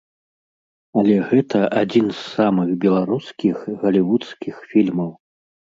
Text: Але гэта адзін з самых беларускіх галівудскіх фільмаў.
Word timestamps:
Але 1.01 1.17
гэта 1.33 1.59
адзін 1.83 2.09
з 2.11 2.17
самых 2.35 2.69
беларускіх 2.87 3.55
галівудскіх 3.85 4.55
фільмаў. 4.75 5.19